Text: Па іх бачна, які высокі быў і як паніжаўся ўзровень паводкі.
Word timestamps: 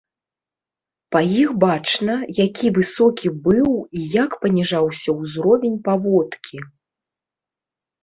Па 1.15 1.21
іх 1.41 1.49
бачна, 1.63 2.15
які 2.39 2.67
высокі 2.79 3.27
быў 3.45 3.69
і 3.75 3.99
як 4.19 4.31
паніжаўся 4.41 5.09
ўзровень 5.21 5.81
паводкі. 5.89 6.69